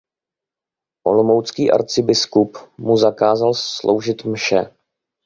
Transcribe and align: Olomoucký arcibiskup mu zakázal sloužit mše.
Olomoucký 1.05 1.71
arcibiskup 1.71 2.57
mu 2.77 2.97
zakázal 2.97 3.53
sloužit 3.53 4.25
mše. 4.25 4.69